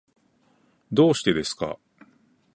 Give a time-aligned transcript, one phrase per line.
[0.91, 1.77] どうしてですか？